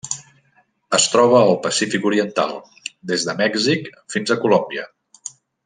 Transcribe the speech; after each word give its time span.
Es 0.97 1.03
troba 1.15 1.35
al 1.41 1.53
Pacífic 1.65 2.07
oriental: 2.11 2.55
des 3.13 3.27
de 3.29 3.37
Mèxic 3.43 3.87
fins 4.15 4.35
a 4.35 4.39
Colòmbia. 4.47 4.89